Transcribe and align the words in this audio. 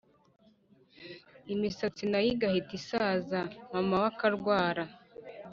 Imisatsi 1.53 2.03
nayo 2.07 2.29
igahita 2.33 2.71
isaza 2.79 3.39
mamawe 3.71 4.07
akarwara 4.11 4.83